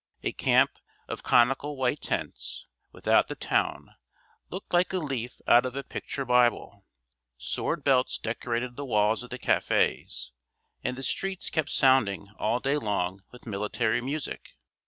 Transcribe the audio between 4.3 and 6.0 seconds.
looked like a leaf out of a